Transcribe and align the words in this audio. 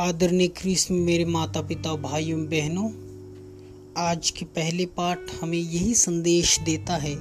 आदरणीय 0.00 0.86
में 0.90 1.00
मेरे 1.00 1.24
माता 1.24 1.62
पिता 1.62 1.94
भाइयों, 1.94 2.46
बहनों, 2.46 2.90
आज 4.08 4.30
के 4.30 4.44
पहले 4.44 4.86
पाठ 4.86 5.18
हमें 5.42 5.58
यही 5.58 5.94
संदेश 5.94 6.60
देता 6.60 6.96
है 6.96 7.16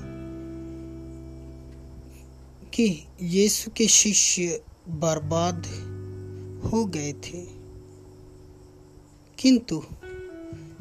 कि 2.71 3.07
यीशु 3.21 3.71
के 3.71 3.87
शिष्य 3.87 4.61
बर्बाद 4.89 5.65
हो 6.65 6.85
गए 6.85 7.13
थे। 7.13 7.45
किंतु 9.39 9.83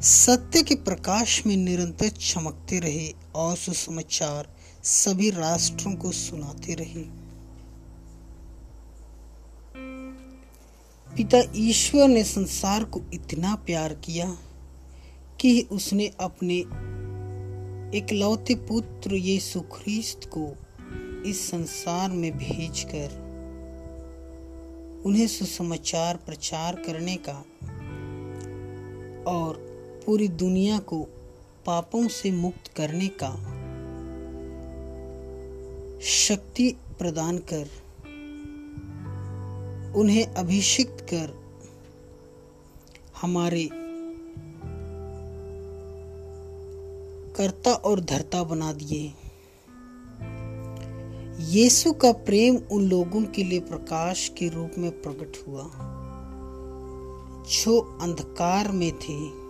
सत्य 0.00 0.62
के 0.62 0.74
प्रकाश 0.74 1.46
में 1.46 1.56
निरंतर 1.56 2.08
चमकते 2.08 2.78
रहे 2.78 3.14
और 3.34 3.56
सुसमाचार 3.56 4.56
सभी 4.84 5.30
राष्ट्रों 5.30 5.94
को 5.94 6.12
सुनाते 6.12 6.74
रहे। 6.74 7.27
पिता 11.16 11.38
ईश्वर 11.56 12.08
ने 12.08 12.24
संसार 12.24 12.84
को 12.84 13.00
इतना 13.14 13.54
प्यार 13.66 13.94
किया 13.94 14.26
कि 15.40 15.60
उसने 15.72 16.10
अपने 16.20 16.58
इकलौते 17.98 18.54
पुत्र 18.54 19.14
यीशु 19.14 19.60
ख्रीस्त 19.60 20.28
को 20.36 20.46
इस 21.26 21.50
संसार 21.50 22.10
में 22.10 22.30
भेजकर 22.38 23.16
उन्हें 25.06 25.26
सुसमाचार 25.26 26.16
प्रचार 26.16 26.76
करने 26.76 27.16
का 27.28 27.38
और 29.30 29.56
पूरी 30.06 30.28
दुनिया 30.28 30.78
को 30.78 31.02
पापों 31.66 32.06
से 32.08 32.30
मुक्त 32.30 32.72
करने 32.76 33.08
का 33.22 33.34
शक्ति 36.00 36.74
प्रदान 36.98 37.38
कर 37.38 37.68
उन्हें 39.96 40.26
अभिषिक्त 40.26 41.00
कर 41.00 41.38
हमारे 43.20 43.68
कर्ता 47.36 47.72
और 47.72 48.00
धर्ता 48.00 48.44
बना 48.44 48.72
दिए। 48.72 49.12
यीशु 51.40 51.92
का 51.92 52.12
प्रेम 52.12 52.56
उन 52.56 52.88
लोगों 52.88 53.22
के 53.22 53.44
लिए 53.44 53.60
प्रकाश 53.60 54.28
के 54.28 54.48
रूप 54.48 54.70
में 54.78 55.02
प्रकट 55.02 55.48
हुआ 55.48 55.70
जो 57.48 57.98
अंधकार 58.02 58.72
में 58.72 58.92
थे। 58.92 59.48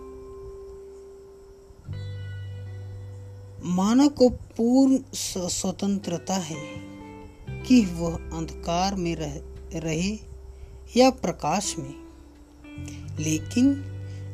मानव 3.69 4.09
को 4.09 4.29
पूर्ण 4.29 4.99
स्वतंत्रता 5.13 6.33
है 6.33 6.65
कि 7.63 7.85
वह 7.85 8.15
अंधकार 8.15 8.95
में 8.95 9.15
रह, 9.15 9.41
रहे। 9.79 10.28
या 10.97 11.09
प्रकाश 11.09 11.75
में। 11.79 11.95
लेकिन 13.19 13.85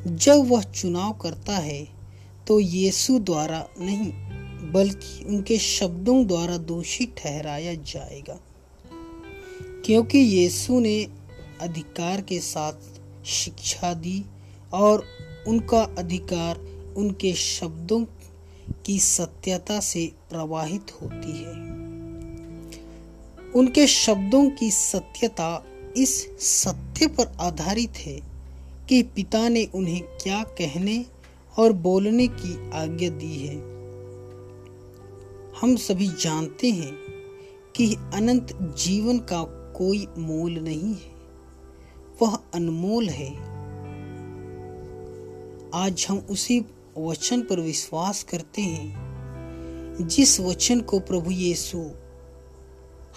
जब 0.06 0.48
वह 0.48 0.62
चुनाव 0.62 1.12
करता 1.12 1.56
है 1.56 1.88
तो 2.46 2.60
यीशु 2.60 3.18
द्वारा 3.18 3.68
नहीं, 3.80 4.12
बल्कि 4.72 5.24
उनके 5.24 5.58
शब्दों 5.58 6.26
द्वारा 6.26 6.56
दोषी 6.56 7.06
ठहराया 7.06 7.74
जाएगा। 7.74 8.38
क्योंकि 9.84 10.18
यीशु 10.18 10.80
ने 10.80 11.08
अधिकार 11.60 12.20
के 12.20 12.40
साथ 12.40 12.72
शिक्षा 13.26 13.94
दी 13.94 14.24
और 14.72 15.04
उनका 15.48 15.80
अधिकार 15.98 16.58
उनके 16.96 17.34
शब्दों 17.34 18.04
की 18.86 18.98
सत्यता 18.98 19.80
से 19.80 20.12
प्रवाहित 20.30 20.86
होती 21.02 21.38
है। 21.38 21.52
उनके 23.52 23.86
शब्दों 23.86 24.50
की 24.50 24.70
सत्यता 24.70 25.64
इस 25.96 26.40
सत्य 26.40 27.06
पर 27.06 27.36
आधारित 27.40 27.92
है 27.96 28.20
कि 28.88 29.02
पिता 29.02 29.48
ने 29.48 29.68
उन्हें 29.74 30.02
क्या 30.02 30.42
कहने 30.42 31.06
और 31.58 31.72
बोलने 31.72 32.28
की 32.28 32.70
आज्ञा 32.70 33.10
दी 33.10 33.46
है। 33.46 33.56
हम 35.60 35.76
सभी 35.76 36.08
जानते 36.08 36.70
हैं 36.70 36.92
कि 37.76 37.94
अनंत 37.94 38.74
जीवन 38.78 39.18
का 39.18 39.42
कोई 39.76 40.06
मोल 40.18 40.52
नहीं 40.52 40.94
है। 40.94 41.16
वह 42.22 42.38
अनमोल 42.54 43.08
है। 43.08 43.34
आज 45.74 46.06
हम 46.08 46.18
उसी 46.18 46.64
वचन 46.98 47.40
पर 47.40 47.60
विश्वास 47.60 48.22
करते 48.22 48.62
हैं, 48.62 49.06
जिस 50.08 50.40
वचन 50.40 50.80
को 50.80 50.98
प्रभु 50.98 51.30
यीशु 51.30 51.78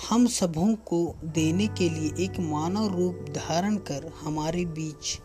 हम 0.07 0.27
सबों 0.27 0.75
को 0.75 1.15
देने 1.23 1.67
के 1.67 1.89
लिए 1.89 2.25
एक 2.25 2.39
मानव 2.39 2.97
रूप 2.97 3.15
धारण 3.15 3.77
कर 3.77 4.11
हमारे 4.21 4.65
बीच 4.65 5.19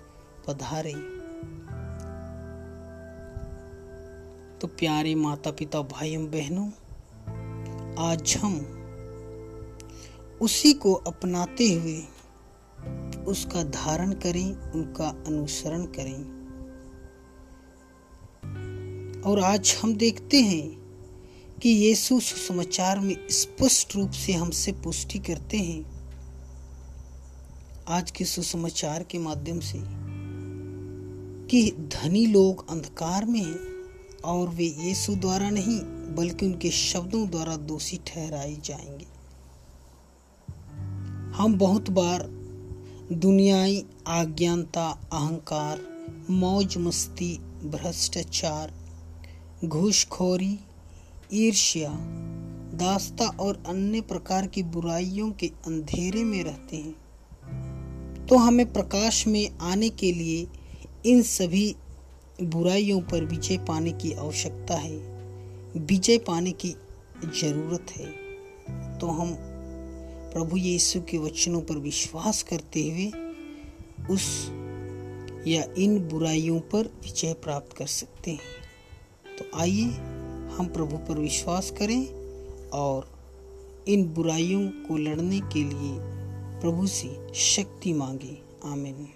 पधारे। 0.47 0.93
तो 4.59 4.67
प्यारे 4.67 5.15
माता 5.15 5.51
पिता 5.51 5.83
भाइयों, 5.83 6.27
बहनों, 6.27 6.69
आज 7.99 8.37
हम 8.37 8.61
उसी 10.41 10.73
को 10.73 10.95
अपनाते 10.95 11.73
हुए 11.73 12.03
उसका 13.25 13.63
धारण 13.63 14.13
करें, 14.13 14.73
उनका 14.73 15.25
अनुसरण 15.27 15.85
करें। 15.85 16.45
और 19.23 19.41
आज 19.41 19.77
हम 19.83 19.95
देखते 19.95 20.41
हैं 20.41 20.84
कि 21.65 21.71
यीशु 21.71 22.21
सुसमाचार 22.21 23.01
में 23.01 23.17
स्पष्ट 23.31 23.97
रूप 23.97 24.11
से 24.11 24.33
हमसे 24.33 24.73
पुष्टि 24.73 25.19
करते 25.19 25.57
हैं। 25.57 26.09
आज 27.89 28.11
के 28.11 28.25
सुसमाचार 28.25 29.03
के 29.03 29.19
माध्यम 29.19 29.61
से 29.61 29.79
कि 31.47 31.71
धनी 31.71 32.27
लोग 32.27 32.71
अंधकार 32.71 33.25
में 33.25 33.43
हैं 33.43 33.59
और 34.25 34.49
वे 34.49 34.65
यीशु 34.65 35.15
द्वारा 35.15 35.51
नहीं, 35.51 35.81
बल्कि 36.15 36.47
उनके 36.47 36.71
शब्दों 36.71 37.31
द्वारा 37.31 37.57
दोषी 37.57 38.01
ठहराए 38.07 38.57
जाएँगे। 38.65 39.07
हम 41.37 41.55
बहुत 41.59 41.91
बार 41.91 42.23
दुनियाई 43.13 43.85
आज्ञानता, 44.07 44.89
अहंकार 45.13 45.81
मौज 46.31 46.77
मस्ती 46.77 47.39
भ्रष्टाचार, 47.65 48.75
घूसखोरी 49.65 50.59
ईर्ष्या, 51.35 51.89
दास्ता 52.77 53.29
और 53.29 53.63
अन्य 53.67 54.01
प्रकार 54.01 54.47
की 54.47 54.63
बुराइयों 54.63 55.33
के 55.33 55.47
अंधेरे 55.47 56.25
में 56.25 56.45
रहते 56.45 56.77
हैं। 56.77 56.95
तो 58.27 58.37
हमें 58.37 58.73
प्रकाश 58.73 59.27
में 59.27 59.59
आने 59.59 59.89
के 59.89 60.13
लिए 60.13 60.47
इन 61.07 61.23
सभी 61.23 61.77
बुराइयों 62.43 63.01
पर 63.01 63.25
विजय 63.25 63.59
पाने 63.59 63.93
की 63.93 64.13
आवश्यकता 64.13 64.75
है। 64.75 64.97
विजय 65.77 66.19
पाने 66.19 66.53
की 66.53 66.71
ज़रूरत 67.41 67.87
है। 67.91 68.07
तो 68.99 69.07
हम 69.07 69.37
प्रभु 70.33 70.57
यीशु 70.57 71.01
के 71.01 71.19
वचनों 71.19 71.61
पर 71.61 71.75
विश्वास 71.75 72.43
करते 72.43 72.81
हुए 72.81 73.13
उस 74.11 74.49
या 75.47 75.65
इन 75.79 76.09
बुराइयों 76.09 76.61
पर 76.61 76.85
विजय 76.85 77.33
प्राप्त 77.33 77.77
कर 77.77 77.87
सकते 77.87 78.31
हैं। 78.31 78.41
तो 79.39 79.59
आइए 79.59 79.91
हम 80.55 80.67
प्रभु 80.67 80.97
पर 80.97 81.19
विश्वास 81.19 81.71
करें 81.71 82.07
और 82.71 83.09
इन 83.89 84.15
बुराइयों 84.15 84.69
को 84.69 84.97
लड़ने 84.97 85.41
के 85.41 85.65
लिए 85.65 85.99
प्रभु 86.61 86.87
से 86.87 87.35
शक्ति 87.35 87.93
मांगें। 87.93 88.71
आमीन। 88.73 89.09